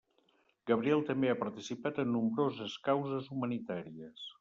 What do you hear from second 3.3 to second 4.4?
humanitàries.